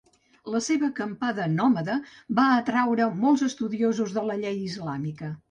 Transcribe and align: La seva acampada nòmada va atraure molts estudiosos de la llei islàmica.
La 0.53 0.59
seva 0.67 0.87
acampada 0.91 1.45
nòmada 1.57 1.97
va 2.41 2.47
atraure 2.63 3.07
molts 3.27 3.45
estudiosos 3.51 4.19
de 4.19 4.27
la 4.33 4.41
llei 4.43 4.61
islàmica. 4.73 5.33